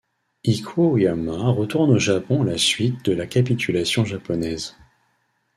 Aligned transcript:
Ikuo 0.43 0.93
Oyama 0.93 1.51
retourne 1.51 1.91
au 1.91 1.99
Japon 1.99 2.41
à 2.41 2.45
la 2.45 2.57
suite 2.57 3.05
de 3.05 3.11
la 3.13 3.27
capitulation 3.27 4.03
japonaise. 4.03 4.75